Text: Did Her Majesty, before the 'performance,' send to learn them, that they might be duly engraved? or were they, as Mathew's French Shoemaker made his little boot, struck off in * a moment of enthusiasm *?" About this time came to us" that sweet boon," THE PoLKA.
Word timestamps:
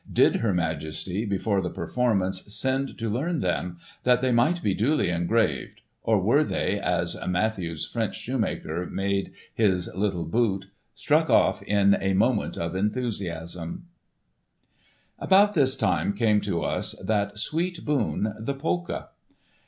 Did 0.11 0.37
Her 0.37 0.51
Majesty, 0.51 1.25
before 1.25 1.61
the 1.61 1.69
'performance,' 1.69 2.51
send 2.57 2.97
to 2.97 3.07
learn 3.07 3.39
them, 3.39 3.77
that 4.01 4.19
they 4.19 4.31
might 4.31 4.63
be 4.63 4.73
duly 4.73 5.09
engraved? 5.09 5.81
or 6.01 6.19
were 6.19 6.43
they, 6.43 6.79
as 6.79 7.15
Mathew's 7.27 7.85
French 7.85 8.15
Shoemaker 8.17 8.87
made 8.87 9.31
his 9.53 9.93
little 9.93 10.25
boot, 10.25 10.71
struck 10.95 11.29
off 11.29 11.61
in 11.61 11.95
* 11.99 12.01
a 12.01 12.15
moment 12.15 12.57
of 12.57 12.75
enthusiasm 12.75 13.85
*?" 14.29 14.73
About 15.19 15.53
this 15.53 15.75
time 15.75 16.13
came 16.13 16.41
to 16.41 16.63
us" 16.63 16.95
that 17.09 17.37
sweet 17.37 17.85
boon," 17.85 18.33
THE 18.39 18.55
PoLKA. 18.55 19.09